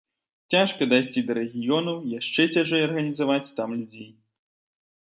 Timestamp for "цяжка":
0.53-0.81